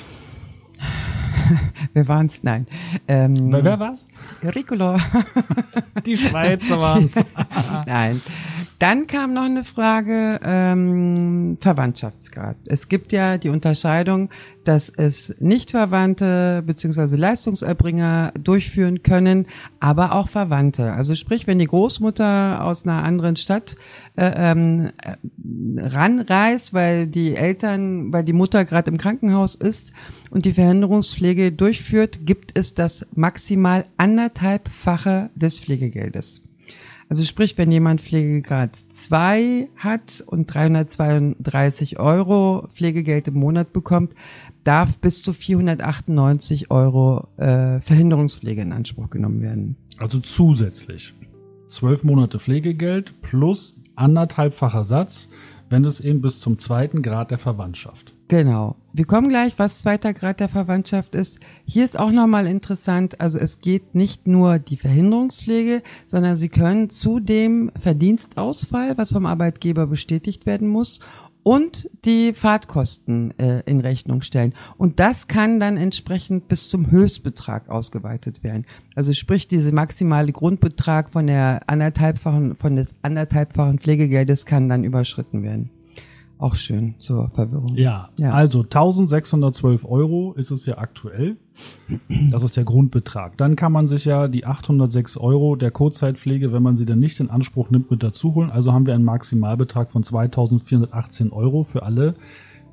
Wir 1.92 2.06
waren's? 2.08 2.42
Nein. 2.42 2.66
Ähm, 3.08 3.52
Wer, 3.52 3.64
wer 3.64 3.80
war's? 3.80 4.06
Ricola. 4.42 4.98
Die 6.06 6.16
Schweizer 6.16 6.80
waren's. 6.80 7.14
Nein. 7.86 8.22
Dann 8.80 9.06
kam 9.06 9.34
noch 9.34 9.44
eine 9.44 9.62
Frage 9.62 10.40
ähm, 10.42 11.58
Verwandtschaftsgrad. 11.60 12.56
Es 12.64 12.88
gibt 12.88 13.12
ja 13.12 13.36
die 13.36 13.50
Unterscheidung, 13.50 14.30
dass 14.64 14.88
es 14.88 15.34
Nichtverwandte 15.38 16.62
bzw. 16.64 17.14
Leistungserbringer 17.16 18.32
durchführen 18.42 19.02
können, 19.02 19.46
aber 19.80 20.14
auch 20.14 20.30
Verwandte. 20.30 20.94
Also 20.94 21.14
sprich, 21.14 21.46
wenn 21.46 21.58
die 21.58 21.66
Großmutter 21.66 22.64
aus 22.64 22.86
einer 22.86 23.04
anderen 23.04 23.36
Stadt 23.36 23.76
äh, 24.16 24.32
ähm, 24.34 24.88
äh, 25.02 25.16
ranreist, 25.78 26.72
weil 26.72 27.06
die 27.06 27.36
Eltern, 27.36 28.14
weil 28.14 28.24
die 28.24 28.32
Mutter 28.32 28.64
gerade 28.64 28.90
im 28.90 28.96
Krankenhaus 28.96 29.56
ist 29.56 29.92
und 30.30 30.46
die 30.46 30.54
Verhinderungspflege 30.54 31.52
durchführt, 31.52 32.20
gibt 32.24 32.58
es 32.58 32.72
das 32.72 33.04
maximal 33.14 33.84
anderthalbfache 33.98 35.28
des 35.34 35.60
Pflegegeldes. 35.60 36.40
Also 37.10 37.24
sprich, 37.24 37.58
wenn 37.58 37.72
jemand 37.72 38.00
Pflegegrad 38.00 38.76
2 38.76 39.68
hat 39.76 40.22
und 40.24 40.46
332 40.46 41.98
Euro 41.98 42.68
Pflegegeld 42.72 43.26
im 43.26 43.34
Monat 43.34 43.72
bekommt, 43.72 44.14
darf 44.62 44.96
bis 44.98 45.20
zu 45.20 45.32
498 45.32 46.70
Euro 46.70 47.26
äh, 47.36 47.80
Verhinderungspflege 47.80 48.62
in 48.62 48.72
Anspruch 48.72 49.10
genommen 49.10 49.42
werden. 49.42 49.76
Also 49.98 50.20
zusätzlich 50.20 51.12
zwölf 51.66 52.04
Monate 52.04 52.38
Pflegegeld 52.38 53.20
plus 53.22 53.74
anderthalbfacher 53.96 54.84
Satz, 54.84 55.30
wenn 55.68 55.84
es 55.84 56.00
eben 56.00 56.20
bis 56.20 56.38
zum 56.38 56.58
zweiten 56.60 57.02
Grad 57.02 57.32
der 57.32 57.38
Verwandtschaft. 57.38 58.14
Genau. 58.30 58.76
Wir 58.92 59.06
kommen 59.06 59.28
gleich, 59.28 59.58
was 59.58 59.80
zweiter 59.80 60.14
Grad 60.14 60.38
der 60.38 60.48
Verwandtschaft 60.48 61.16
ist. 61.16 61.40
Hier 61.64 61.84
ist 61.84 61.98
auch 61.98 62.12
nochmal 62.12 62.46
interessant, 62.46 63.20
also 63.20 63.38
es 63.38 63.60
geht 63.60 63.96
nicht 63.96 64.28
nur 64.28 64.60
die 64.60 64.76
Verhinderungspflege, 64.76 65.82
sondern 66.06 66.36
Sie 66.36 66.48
können 66.48 66.90
zu 66.90 67.18
dem 67.18 67.72
Verdienstausfall, 67.80 68.96
was 68.96 69.10
vom 69.10 69.26
Arbeitgeber 69.26 69.88
bestätigt 69.88 70.46
werden 70.46 70.68
muss, 70.68 71.00
und 71.42 71.90
die 72.04 72.32
Fahrtkosten 72.32 73.36
äh, 73.40 73.64
in 73.66 73.80
Rechnung 73.80 74.22
stellen. 74.22 74.54
Und 74.78 75.00
das 75.00 75.26
kann 75.26 75.58
dann 75.58 75.76
entsprechend 75.76 76.46
bis 76.46 76.68
zum 76.68 76.88
Höchstbetrag 76.88 77.68
ausgeweitet 77.68 78.44
werden. 78.44 78.64
Also 78.94 79.12
sprich, 79.12 79.48
diese 79.48 79.72
maximale 79.72 80.30
Grundbetrag 80.30 81.10
von 81.10 81.26
der 81.26 81.62
anderthalbfachen, 81.66 82.54
von 82.54 82.76
des 82.76 82.94
anderthalbfachen 83.02 83.80
Pflegegeldes 83.80 84.46
kann 84.46 84.68
dann 84.68 84.84
überschritten 84.84 85.42
werden. 85.42 85.70
Auch 86.40 86.54
schön 86.54 86.94
zur 86.98 87.28
Verwirrung. 87.28 87.76
Ja, 87.76 88.08
ja. 88.16 88.30
also 88.30 88.62
1612 88.62 89.84
Euro 89.84 90.32
ist 90.32 90.50
es 90.50 90.64
ja 90.64 90.78
aktuell. 90.78 91.36
Das 92.30 92.42
ist 92.42 92.56
der 92.56 92.64
Grundbetrag. 92.64 93.36
Dann 93.36 93.56
kann 93.56 93.72
man 93.72 93.86
sich 93.86 94.06
ja 94.06 94.26
die 94.26 94.46
806 94.46 95.18
Euro 95.18 95.54
der 95.54 95.70
Kurzzeitpflege, 95.70 96.50
wenn 96.50 96.62
man 96.62 96.78
sie 96.78 96.86
dann 96.86 96.98
nicht 96.98 97.20
in 97.20 97.28
Anspruch 97.28 97.68
nimmt, 97.68 97.90
mit 97.90 98.02
dazu 98.02 98.34
holen. 98.34 98.50
Also 98.50 98.72
haben 98.72 98.86
wir 98.86 98.94
einen 98.94 99.04
Maximalbetrag 99.04 99.90
von 99.90 100.02
2418 100.02 101.30
Euro 101.30 101.62
für 101.62 101.82
alle, 101.82 102.14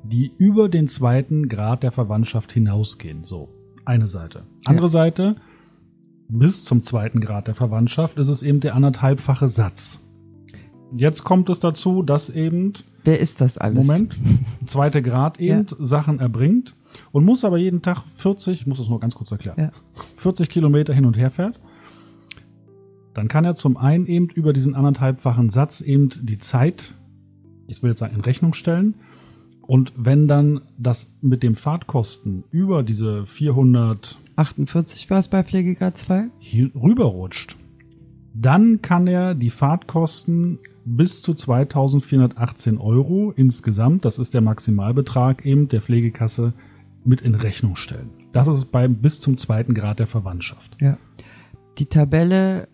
die 0.02 0.32
über 0.38 0.70
den 0.70 0.88
zweiten 0.88 1.48
Grad 1.48 1.82
der 1.82 1.92
Verwandtschaft 1.92 2.50
hinausgehen. 2.52 3.24
So, 3.24 3.50
eine 3.84 4.08
Seite. 4.08 4.44
Andere 4.64 4.86
ja. 4.86 4.90
Seite, 4.90 5.36
bis 6.30 6.64
zum 6.64 6.82
zweiten 6.82 7.20
Grad 7.20 7.48
der 7.48 7.54
Verwandtschaft 7.54 8.18
ist 8.18 8.28
es 8.28 8.42
eben 8.42 8.60
der 8.60 8.74
anderthalbfache 8.74 9.48
Satz. 9.48 9.98
Jetzt 10.94 11.24
kommt 11.24 11.50
es 11.50 11.60
dazu, 11.60 12.02
dass 12.02 12.30
eben 12.30 12.72
Wer 13.04 13.20
ist 13.20 13.40
das 13.40 13.58
alles? 13.58 13.86
Moment, 13.86 14.18
zweite 14.66 15.02
Grad 15.02 15.40
eben 15.40 15.66
ja. 15.68 15.76
Sachen 15.78 16.20
erbringt 16.20 16.74
und 17.12 17.24
muss 17.24 17.44
aber 17.44 17.58
jeden 17.58 17.82
Tag 17.82 18.02
40, 18.14 18.60
ich 18.60 18.66
muss 18.66 18.78
das 18.78 18.88
nur 18.88 19.00
ganz 19.00 19.14
kurz 19.14 19.30
erklären, 19.30 19.56
ja. 19.58 19.70
40 20.16 20.48
Kilometer 20.48 20.94
hin 20.94 21.04
und 21.06 21.16
her 21.16 21.30
fährt. 21.30 21.60
Dann 23.14 23.28
kann 23.28 23.44
er 23.44 23.56
zum 23.56 23.76
einen 23.76 24.06
eben 24.06 24.28
über 24.28 24.52
diesen 24.52 24.74
anderthalbfachen 24.74 25.50
Satz 25.50 25.80
eben 25.80 26.08
die 26.22 26.38
Zeit, 26.38 26.94
ich 27.66 27.82
will 27.82 27.90
jetzt 27.90 27.98
sagen, 27.98 28.14
in 28.14 28.20
Rechnung 28.20 28.54
stellen. 28.54 28.94
Und 29.62 29.92
wenn 29.96 30.28
dann 30.28 30.62
das 30.78 31.12
mit 31.20 31.42
dem 31.42 31.54
Fahrtkosten 31.54 32.44
über 32.50 32.82
diese 32.82 33.26
448 33.26 35.10
war 35.10 35.18
es 35.18 35.28
bei 35.28 35.42
Pflegegrad 35.42 35.98
2 35.98 36.28
hier 36.38 36.70
rüberrutscht, 36.74 37.56
dann 38.34 38.82
kann 38.82 39.06
er 39.06 39.34
die 39.34 39.50
Fahrtkosten 39.50 40.58
bis 40.96 41.22
zu 41.22 41.34
2418 41.34 42.78
Euro 42.78 43.32
insgesamt, 43.36 44.04
das 44.04 44.18
ist 44.18 44.34
der 44.34 44.40
Maximalbetrag 44.40 45.44
eben 45.44 45.68
der 45.68 45.82
Pflegekasse, 45.82 46.52
mit 47.04 47.22
in 47.22 47.34
Rechnung 47.34 47.76
stellen. 47.76 48.10
Das 48.32 48.48
ist 48.48 48.66
beim 48.66 48.96
bis 48.96 49.20
zum 49.20 49.38
zweiten 49.38 49.74
Grad 49.74 49.98
der 49.98 50.06
Verwandtschaft. 50.06 50.76
Ja. 50.80 50.98
Die 51.78 51.86
Tabelle 51.86 52.68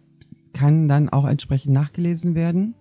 kann 0.52 0.88
dann 0.88 1.08
auch 1.08 1.26
entsprechend 1.26 1.72
nachgelesen 1.72 2.34
werden. 2.34 2.74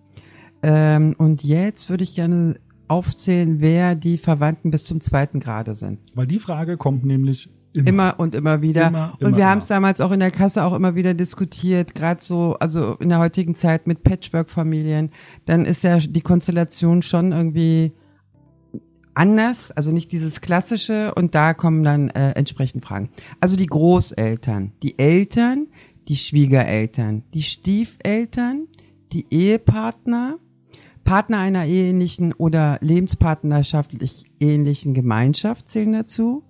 Ähm, 0.62 1.14
und 1.18 1.44
jetzt 1.44 1.90
würde 1.90 2.04
ich 2.04 2.14
gerne 2.14 2.58
aufzählen, 2.88 3.60
wer 3.60 3.94
die 3.94 4.18
Verwandten 4.18 4.70
bis 4.70 4.84
zum 4.84 5.00
zweiten 5.00 5.40
Grade 5.40 5.74
sind. 5.74 6.00
Weil 6.14 6.26
die 6.26 6.38
Frage 6.38 6.76
kommt 6.76 7.04
nämlich 7.04 7.50
Immer. 7.74 7.88
immer. 7.88 8.14
und 8.18 8.34
immer 8.34 8.62
wieder. 8.62 8.88
Immer, 8.88 9.18
und 9.20 9.36
wir 9.36 9.48
haben 9.48 9.58
es 9.58 9.66
damals 9.66 10.00
auch 10.00 10.12
in 10.12 10.20
der 10.20 10.30
Kasse 10.30 10.64
auch 10.64 10.74
immer 10.74 10.94
wieder 10.94 11.12
diskutiert, 11.12 11.94
gerade 11.94 12.22
so, 12.22 12.56
also 12.60 12.94
in 13.00 13.08
der 13.08 13.18
heutigen 13.18 13.54
Zeit 13.54 13.86
mit 13.86 14.02
Patchwork-Familien, 14.04 15.10
dann 15.44 15.64
ist 15.64 15.82
ja 15.82 15.98
die 15.98 16.20
Konstellation 16.20 17.02
schon 17.02 17.32
irgendwie 17.32 17.92
anders, 19.14 19.70
also 19.70 19.90
nicht 19.90 20.12
dieses 20.12 20.40
klassische 20.40 21.14
und 21.14 21.34
da 21.34 21.54
kommen 21.54 21.82
dann 21.82 22.10
äh, 22.10 22.30
entsprechend 22.32 22.84
Fragen. 22.84 23.10
Also 23.40 23.56
die 23.56 23.66
Großeltern, 23.66 24.72
die 24.82 24.98
Eltern, 24.98 25.68
die 26.08 26.16
Schwiegereltern, 26.16 27.24
die 27.32 27.42
Stiefeltern, 27.42 28.68
die 29.12 29.26
Ehepartner, 29.30 30.38
Partner 31.04 31.38
einer 31.38 31.66
ähnlichen 31.66 32.32
oder 32.32 32.78
lebenspartnerschaftlich 32.80 34.24
ähnlichen 34.40 34.94
Gemeinschaft 34.94 35.68
zählen 35.68 35.92
dazu 35.92 36.44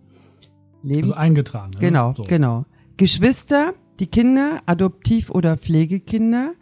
Lebens 0.85 1.11
also 1.11 1.15
eingetragen. 1.15 1.73
Ne? 1.75 1.81
Genau, 1.81 2.15
so. 2.15 2.23
genau. 2.23 2.65
Geschwister, 2.97 3.75
die 3.99 4.07
Kinder, 4.07 4.63
Adoptiv- 4.67 5.31
oder 5.31 5.57
Pflegekinder, 5.57 6.53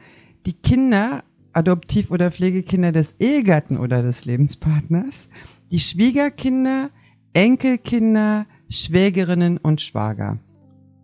die 0.46 0.54
Kinder, 0.54 1.24
Adoptiv- 1.52 2.10
oder 2.10 2.30
Pflegekinder 2.30 2.92
des 2.92 3.14
Ehegatten 3.18 3.76
oder 3.76 4.02
des 4.02 4.24
Lebenspartners, 4.24 5.28
die 5.70 5.78
Schwiegerkinder, 5.78 6.90
Enkelkinder, 7.34 8.46
Schwägerinnen 8.68 9.58
und 9.58 9.80
Schwager. 9.80 10.38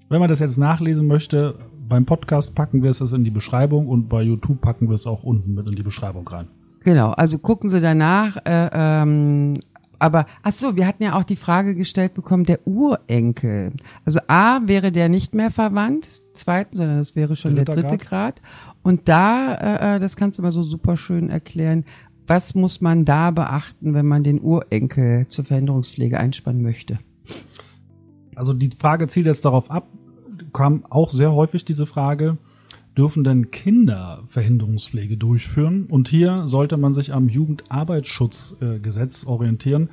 Wenn 0.08 0.20
man 0.20 0.28
das 0.28 0.40
jetzt 0.40 0.56
nachlesen 0.56 1.06
möchte, 1.06 1.58
beim 1.88 2.06
Podcast 2.06 2.54
packen 2.54 2.82
wir 2.82 2.90
es 2.90 3.00
in 3.00 3.24
die 3.24 3.30
Beschreibung 3.30 3.88
und 3.88 4.08
bei 4.08 4.22
YouTube 4.22 4.60
packen 4.60 4.88
wir 4.88 4.94
es 4.94 5.06
auch 5.06 5.22
unten 5.22 5.54
mit 5.54 5.68
in 5.68 5.76
die 5.76 5.82
Beschreibung 5.82 6.26
rein. 6.28 6.48
Genau, 6.80 7.10
also 7.10 7.38
gucken 7.38 7.70
Sie 7.70 7.80
danach. 7.80 8.36
Äh, 8.44 8.70
ähm, 8.72 9.60
aber 9.98 10.26
ach 10.42 10.52
so, 10.52 10.76
wir 10.76 10.86
hatten 10.86 11.02
ja 11.02 11.14
auch 11.18 11.24
die 11.24 11.36
Frage 11.36 11.74
gestellt 11.74 12.14
bekommen, 12.14 12.44
der 12.44 12.66
Urenkel. 12.66 13.72
Also 14.04 14.20
A 14.28 14.60
wäre 14.66 14.92
der 14.92 15.08
nicht 15.08 15.34
mehr 15.34 15.50
verwandt, 15.50 16.08
zweiten, 16.34 16.76
sondern 16.76 16.98
das 16.98 17.16
wäre 17.16 17.36
schon 17.36 17.56
Dritter 17.56 17.74
der 17.74 17.82
dritte 17.82 17.98
Grad. 17.98 18.36
Grad. 18.36 18.42
Und 18.82 19.08
da, 19.08 19.54
äh, 19.54 19.96
äh, 19.96 20.00
das 20.00 20.16
kannst 20.16 20.38
du 20.38 20.42
mal 20.42 20.52
so 20.52 20.62
super 20.62 20.96
schön 20.96 21.30
erklären, 21.30 21.84
was 22.26 22.54
muss 22.54 22.80
man 22.80 23.04
da 23.04 23.30
beachten, 23.30 23.94
wenn 23.94 24.06
man 24.06 24.22
den 24.22 24.40
Urenkel 24.40 25.26
zur 25.28 25.44
Verhinderungspflege 25.46 26.18
einspannen 26.18 26.62
möchte? 26.62 26.98
Also 28.34 28.52
die 28.52 28.70
Frage 28.70 29.08
zielt 29.08 29.26
jetzt 29.26 29.44
darauf 29.44 29.70
ab, 29.70 29.88
kam 30.52 30.84
auch 30.90 31.10
sehr 31.10 31.32
häufig 31.32 31.64
diese 31.64 31.86
Frage, 31.86 32.36
dürfen 32.98 33.24
denn 33.24 33.50
Kinder 33.50 34.24
Verhinderungspflege 34.26 35.16
durchführen? 35.16 35.86
Und 35.86 36.08
hier 36.08 36.48
sollte 36.48 36.76
man 36.76 36.92
sich 36.92 37.14
am 37.14 37.28
Jugendarbeitsschutzgesetz 37.28 39.24
orientieren. 39.24 39.88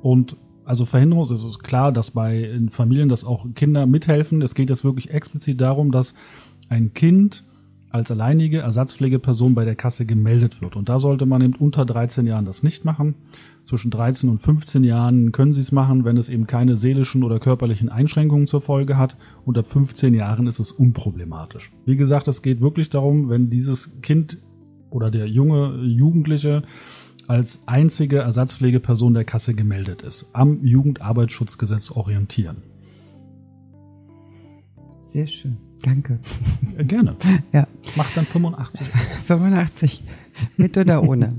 Und 0.00 0.36
also 0.64 0.84
Verhinderung, 0.84 1.24
es 1.24 1.30
ist 1.30 1.62
klar, 1.62 1.92
dass 1.92 2.10
bei 2.10 2.58
Familien, 2.70 3.08
dass 3.08 3.24
auch 3.24 3.46
Kinder 3.54 3.86
mithelfen. 3.86 4.42
Es 4.42 4.54
geht 4.54 4.70
jetzt 4.70 4.84
wirklich 4.84 5.10
explizit 5.10 5.60
darum, 5.60 5.92
dass 5.92 6.14
ein 6.68 6.94
Kind 6.94 7.44
als 7.90 8.10
alleinige 8.10 8.58
Ersatzpflegeperson 8.58 9.54
bei 9.54 9.64
der 9.64 9.74
Kasse 9.74 10.04
gemeldet 10.04 10.60
wird. 10.60 10.76
Und 10.76 10.88
da 10.88 10.98
sollte 10.98 11.26
man 11.26 11.42
eben 11.42 11.54
unter 11.54 11.86
13 11.86 12.26
Jahren 12.26 12.44
das 12.44 12.62
nicht 12.62 12.84
machen. 12.84 13.14
Zwischen 13.64 13.90
13 13.90 14.28
und 14.30 14.38
15 14.38 14.84
Jahren 14.84 15.32
können 15.32 15.52
Sie 15.52 15.60
es 15.60 15.72
machen, 15.72 16.04
wenn 16.04 16.16
es 16.16 16.28
eben 16.28 16.46
keine 16.46 16.76
seelischen 16.76 17.22
oder 17.22 17.38
körperlichen 17.38 17.88
Einschränkungen 17.88 18.46
zur 18.46 18.60
Folge 18.60 18.96
hat. 18.96 19.16
Und 19.44 19.58
ab 19.58 19.66
15 19.66 20.14
Jahren 20.14 20.46
ist 20.46 20.58
es 20.58 20.72
unproblematisch. 20.72 21.72
Wie 21.84 21.96
gesagt, 21.96 22.28
es 22.28 22.42
geht 22.42 22.60
wirklich 22.60 22.90
darum, 22.90 23.28
wenn 23.28 23.50
dieses 23.50 24.00
Kind 24.00 24.38
oder 24.90 25.10
der 25.10 25.28
junge 25.28 25.82
Jugendliche 25.82 26.62
als 27.26 27.62
einzige 27.66 28.18
Ersatzpflegeperson 28.18 29.12
der 29.12 29.24
Kasse 29.24 29.54
gemeldet 29.54 30.02
ist. 30.02 30.34
Am 30.34 30.64
Jugendarbeitsschutzgesetz 30.64 31.90
orientieren. 31.90 32.62
Sehr 35.06 35.26
schön. 35.26 35.67
Danke. 35.82 36.18
Ja, 36.76 36.82
gerne. 36.84 37.16
Ja. 37.52 37.66
Macht 37.96 38.16
dann 38.16 38.26
85. 38.26 38.86
85. 39.26 40.02
Mit 40.56 40.76
oder 40.76 41.02
ohne. 41.02 41.34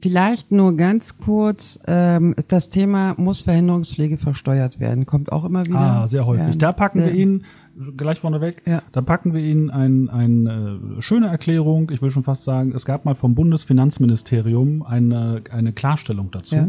Vielleicht 0.00 0.50
nur 0.50 0.76
ganz 0.76 1.16
kurz, 1.16 1.78
ähm, 1.86 2.34
das 2.48 2.70
Thema 2.70 3.14
muss 3.18 3.42
Verhinderungspflege 3.42 4.18
versteuert 4.18 4.80
werden, 4.80 5.06
kommt 5.06 5.30
auch 5.30 5.44
immer 5.44 5.64
wieder. 5.64 5.78
Ah, 5.78 6.08
sehr 6.08 6.26
häufig. 6.26 6.54
Ja, 6.54 6.58
da 6.58 6.72
packen 6.72 7.04
wir 7.04 7.12
Ihnen, 7.12 7.44
gleich 7.96 8.18
vorneweg, 8.18 8.62
ja. 8.66 8.82
da 8.90 9.00
packen 9.00 9.32
wir 9.32 9.40
Ihnen 9.40 9.70
ein, 9.70 10.10
eine 10.10 10.80
äh, 10.98 11.02
schöne 11.02 11.28
Erklärung, 11.28 11.90
ich 11.92 12.02
will 12.02 12.10
schon 12.10 12.24
fast 12.24 12.42
sagen, 12.42 12.72
es 12.74 12.84
gab 12.84 13.04
mal 13.04 13.14
vom 13.14 13.36
Bundesfinanzministerium 13.36 14.82
eine, 14.82 15.44
eine 15.52 15.72
Klarstellung 15.72 16.32
dazu. 16.32 16.56
Ja. 16.56 16.68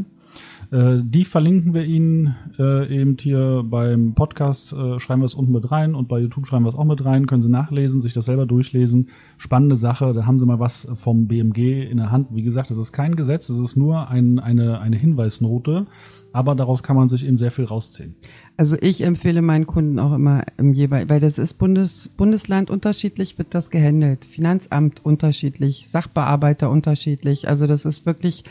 Äh, 0.72 1.02
die 1.04 1.25
verlinken 1.25 1.74
wir 1.74 1.86
Ihnen 1.86 2.36
äh, 2.58 3.02
eben 3.02 3.18
hier 3.20 3.63
beim 3.63 4.13
Podcast, 4.13 4.74
äh, 4.74 5.00
schreiben 5.00 5.22
wir 5.22 5.25
es 5.25 5.36
unten 5.36 5.52
mit 5.52 5.72
rein 5.72 5.94
und 5.94 6.08
bei 6.08 6.20
YouTube 6.20 6.48
schreiben 6.48 6.66
wir 6.66 6.70
es 6.70 6.75
auch 6.75 6.86
mit 6.86 7.06
rein. 7.06 7.28
Können 7.28 7.44
Sie 7.44 7.50
nachlesen, 7.50 8.02
sich 8.02 8.13
das 8.13 8.25
selber 8.25 8.46
durchlesen. 8.46 9.10
Spannende 9.38 9.75
Sache, 9.75 10.13
da 10.13 10.25
haben 10.25 10.40
Sie 10.40 10.46
mal 10.46 10.60
was 10.60 10.88
vom 10.96 11.28
BMG 11.28 11.90
in 11.90 11.98
der 11.98 12.12
Hand. 12.12 12.30
Wie 12.32 12.44
gesagt, 12.44 12.72
es 12.72 12.78
ist 12.78 12.92
kein 12.92 13.16
Gesetz, 13.16 13.50
es 13.50 13.60
ist 13.60 13.75
nur 13.75 14.10
ein, 14.10 14.40
eine, 14.40 14.80
eine 14.80 14.98
Hinweisnote, 14.98 15.86
aber 16.32 16.56
daraus 16.56 16.82
kann 16.82 16.96
man 16.96 17.10
sich 17.10 17.25
eben 17.25 17.38
sehr 17.38 17.52
viel 17.52 17.66
rausziehen. 17.66 18.16
Also 18.58 18.75
ich 18.80 19.04
empfehle 19.04 19.42
meinen 19.42 19.68
Kunden 19.68 20.00
auch 20.00 20.13
immer 20.13 20.44
im 20.58 20.74
jeweil, 20.74 21.10
weil 21.10 21.20
das 21.20 21.38
ist 21.38 21.56
Bundes, 21.56 22.10
Bundesland 22.10 22.70
unterschiedlich 22.70 23.38
wird 23.38 23.54
das 23.56 23.70
gehandelt, 23.70 24.25
Finanzamt 24.25 25.04
unterschiedlich, 25.04 25.88
Sachbearbeiter 25.90 26.70
unterschiedlich. 26.70 27.48
Also 27.48 27.68
das 27.68 27.86
ist 27.86 28.06
wirklich 28.06 28.44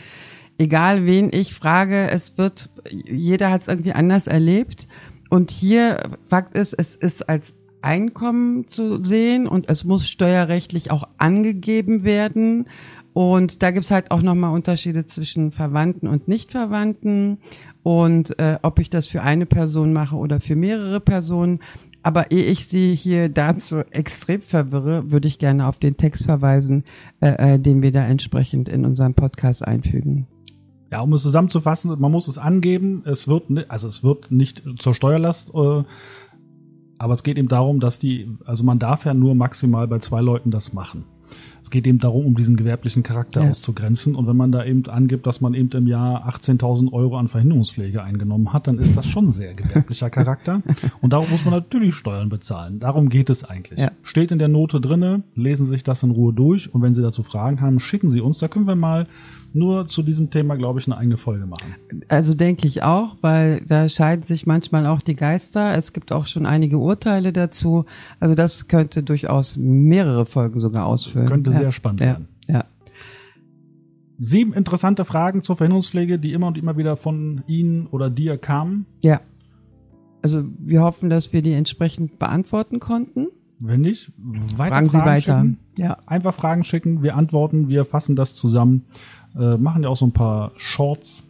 egal 0.57 1.05
wen 1.05 1.29
ich 1.31 1.53
frage, 1.53 2.09
es 2.09 2.37
wird 2.37 2.69
jeder 2.91 3.51
hat 3.51 3.61
es 3.61 3.67
irgendwie 3.67 3.93
anders 3.93 4.27
erlebt 4.27 4.87
und 5.29 5.51
hier 5.51 6.03
Fakt 6.27 6.55
ist, 6.55 6.73
es 6.73 6.95
ist 6.95 7.27
als 7.27 7.55
Einkommen 7.81 8.67
zu 8.67 9.03
sehen 9.03 9.47
und 9.47 9.69
es 9.69 9.83
muss 9.83 10.07
steuerrechtlich 10.07 10.89
auch 10.89 11.03
angegeben 11.17 12.03
werden. 12.03 12.67
Und 13.11 13.61
da 13.61 13.71
gibt's 13.71 13.91
halt 13.91 14.09
auch 14.11 14.21
nochmal 14.21 14.53
Unterschiede 14.53 15.05
zwischen 15.05 15.51
Verwandten 15.51 16.07
und 16.07 16.27
Nichtverwandten 16.27 17.39
und 17.83 18.39
äh, 18.39 18.57
ob 18.61 18.79
ich 18.79 18.89
das 18.89 19.07
für 19.07 19.21
eine 19.21 19.45
Person 19.45 19.91
mache 19.91 20.15
oder 20.15 20.39
für 20.39 20.55
mehrere 20.55 20.99
Personen. 20.99 21.59
Aber 22.01 22.31
ehe 22.31 22.45
ich 22.45 22.67
Sie 22.67 22.95
hier 22.95 23.29
dazu 23.29 23.79
extrem 23.91 24.41
verwirre, 24.41 25.11
würde 25.11 25.27
ich 25.27 25.37
gerne 25.37 25.67
auf 25.67 25.77
den 25.77 25.97
Text 25.97 26.25
verweisen, 26.25 26.83
äh, 27.21 27.55
äh, 27.55 27.59
den 27.59 27.81
wir 27.81 27.91
da 27.91 28.05
entsprechend 28.05 28.67
in 28.69 28.85
unserem 28.85 29.13
Podcast 29.13 29.65
einfügen. 29.65 30.27
Ja, 30.93 31.01
um 31.01 31.11
es 31.13 31.23
zusammenzufassen, 31.23 31.99
man 31.99 32.11
muss 32.11 32.27
es 32.27 32.37
angeben. 32.37 33.01
Es 33.05 33.27
wird, 33.27 33.45
also 33.67 33.87
es 33.87 34.03
wird 34.03 34.29
nicht 34.29 34.61
zur 34.77 34.93
Steuerlast, 34.93 35.49
äh, 35.55 35.83
aber 36.99 37.13
es 37.13 37.23
geht 37.23 37.39
eben 37.39 37.47
darum, 37.47 37.79
dass 37.79 37.97
die, 37.97 38.37
also 38.45 38.63
man 38.63 38.77
darf 38.77 39.03
ja 39.03 39.15
nur 39.15 39.33
maximal 39.33 39.87
bei 39.87 39.97
zwei 39.97 40.21
Leuten 40.21 40.51
das 40.51 40.71
machen. 40.71 41.05
Es 41.61 41.69
geht 41.69 41.87
eben 41.87 41.99
darum, 41.99 42.25
um 42.25 42.35
diesen 42.35 42.55
gewerblichen 42.55 43.03
Charakter 43.03 43.43
ja. 43.43 43.49
auszugrenzen. 43.49 44.15
Und 44.15 44.27
wenn 44.27 44.35
man 44.35 44.51
da 44.51 44.65
eben 44.65 44.85
angibt, 44.87 45.25
dass 45.25 45.41
man 45.41 45.53
eben 45.53 45.69
im 45.71 45.87
Jahr 45.87 46.27
18.000 46.27 46.91
Euro 46.91 47.17
an 47.17 47.29
Verhinderungspflege 47.29 48.03
eingenommen 48.03 48.51
hat, 48.51 48.67
dann 48.67 48.79
ist 48.79 48.97
das 48.97 49.05
schon 49.05 49.31
sehr 49.31 49.53
gewerblicher 49.53 50.09
Charakter. 50.09 50.61
Und 51.01 51.13
darum 51.13 51.29
muss 51.29 51.45
man 51.45 51.53
natürlich 51.53 51.95
Steuern 51.95 52.29
bezahlen. 52.29 52.79
Darum 52.79 53.09
geht 53.09 53.29
es 53.29 53.43
eigentlich. 53.43 53.79
Ja. 53.79 53.91
Steht 54.01 54.31
in 54.31 54.39
der 54.39 54.49
Note 54.49 54.81
drinne, 54.81 55.23
lesen 55.35 55.65
Sie 55.65 55.71
sich 55.71 55.83
das 55.83 56.03
in 56.03 56.11
Ruhe 56.11 56.33
durch. 56.33 56.73
Und 56.73 56.81
wenn 56.81 56.93
Sie 56.93 57.01
dazu 57.01 57.23
Fragen 57.23 57.61
haben, 57.61 57.79
schicken 57.79 58.09
Sie 58.09 58.19
uns. 58.21 58.39
Da 58.39 58.47
können 58.47 58.67
wir 58.67 58.75
mal 58.75 59.07
nur 59.53 59.87
zu 59.87 60.01
diesem 60.01 60.29
Thema, 60.29 60.55
glaube 60.55 60.79
ich, 60.79 60.87
eine 60.87 60.97
eigene 60.97 61.17
Folge 61.17 61.45
machen. 61.45 61.75
Also 62.07 62.33
denke 62.33 62.67
ich 62.67 62.83
auch, 62.83 63.15
weil 63.21 63.61
da 63.67 63.87
scheiden 63.87 64.23
sich 64.23 64.45
manchmal 64.45 64.87
auch 64.87 65.01
die 65.01 65.15
Geister. 65.15 65.77
Es 65.77 65.93
gibt 65.93 66.11
auch 66.11 66.25
schon 66.25 66.45
einige 66.45 66.77
Urteile 66.79 67.31
dazu. 67.31 67.85
Also 68.19 68.35
das 68.35 68.67
könnte 68.67 69.03
durchaus 69.03 69.55
mehrere 69.57 70.25
Folgen 70.25 70.59
sogar 70.59 70.85
ausfüllen. 71.23 71.43
Könnte 71.43 71.51
ja. 71.51 71.57
sehr 71.57 71.71
spannend 71.71 71.99
ja. 72.01 72.05
werden. 72.07 72.27
Ja. 72.47 72.65
Sieben 74.19 74.53
interessante 74.53 75.05
Fragen 75.05 75.43
zur 75.43 75.55
Verhinderungspflege, 75.55 76.19
die 76.19 76.33
immer 76.33 76.47
und 76.47 76.57
immer 76.57 76.77
wieder 76.77 76.95
von 76.95 77.43
Ihnen 77.47 77.87
oder 77.87 78.09
dir 78.09 78.37
kamen. 78.37 78.85
Ja. 79.01 79.21
Also 80.21 80.43
wir 80.59 80.81
hoffen, 80.81 81.09
dass 81.09 81.33
wir 81.33 81.41
die 81.41 81.51
entsprechend 81.51 82.19
beantworten 82.19 82.79
konnten. 82.79 83.27
Wenn 83.59 83.81
nicht, 83.81 84.11
weiter 84.17 84.75
Fragen 84.75 84.89
Sie 84.89 84.97
Fragen 84.97 85.09
weiter. 85.09 85.39
Schicken. 85.39 85.59
Ja. 85.77 85.97
Einfach 86.05 86.33
Fragen 86.33 86.63
schicken, 86.63 87.01
wir 87.01 87.15
antworten, 87.15 87.69
wir 87.69 87.85
fassen 87.85 88.15
das 88.15 88.35
zusammen 88.35 88.85
äh, 89.37 89.57
machen 89.57 89.83
ja 89.83 89.89
auch 89.89 89.95
so 89.95 90.05
ein 90.05 90.11
paar 90.11 90.51
Shorts, 90.57 91.23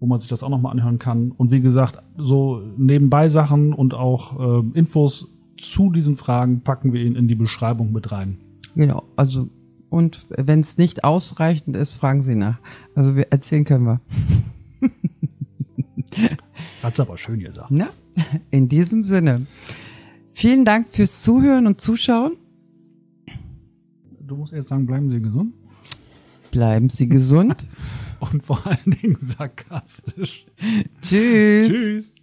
wo 0.00 0.06
man 0.06 0.20
sich 0.20 0.28
das 0.28 0.42
auch 0.42 0.48
nochmal 0.48 0.72
anhören 0.72 0.98
kann. 0.98 1.32
Und 1.32 1.50
wie 1.50 1.60
gesagt, 1.60 2.02
so 2.16 2.62
nebenbei 2.76 3.28
Sachen 3.28 3.72
und 3.72 3.94
auch 3.94 4.62
äh, 4.62 4.78
Infos 4.78 5.28
zu 5.56 5.90
diesen 5.90 6.16
Fragen 6.16 6.60
packen 6.60 6.92
wir 6.92 7.02
Ihnen 7.02 7.16
in 7.16 7.28
die 7.28 7.34
Beschreibung 7.34 7.92
mit 7.92 8.12
rein. 8.12 8.38
Genau, 8.78 9.02
also 9.16 9.48
und 9.90 10.24
wenn 10.28 10.60
es 10.60 10.78
nicht 10.78 11.02
ausreichend 11.02 11.76
ist, 11.76 11.94
fragen 11.94 12.22
Sie 12.22 12.36
nach. 12.36 12.60
Also 12.94 13.16
wir 13.16 13.32
erzählen 13.32 13.64
können 13.64 13.86
wir. 13.86 14.00
Hat's 16.84 17.00
aber 17.00 17.18
schön 17.18 17.40
gesagt. 17.40 17.70
Na, 17.70 17.88
in 18.52 18.68
diesem 18.68 19.02
Sinne. 19.02 19.48
Vielen 20.32 20.64
Dank 20.64 20.90
fürs 20.90 21.22
Zuhören 21.22 21.66
und 21.66 21.80
Zuschauen. 21.80 22.36
Du 24.20 24.36
musst 24.36 24.52
jetzt 24.52 24.68
sagen, 24.68 24.86
bleiben 24.86 25.10
Sie 25.10 25.20
gesund. 25.20 25.54
Bleiben 26.52 26.88
Sie 26.88 27.08
gesund. 27.08 27.66
Und 28.32 28.42
vor 28.42 28.66
allen 28.66 28.96
Dingen 29.00 29.16
sarkastisch. 29.20 30.44
Tschüss. 31.02 31.72
Tschüss. 31.72 32.14